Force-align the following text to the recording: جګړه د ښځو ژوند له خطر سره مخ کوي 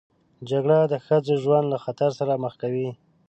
جګړه 0.49 0.79
د 0.91 0.93
ښځو 1.05 1.33
ژوند 1.43 1.65
له 1.73 1.77
خطر 1.83 2.09
سره 2.19 2.33
مخ 2.43 2.53
کوي 2.61 2.89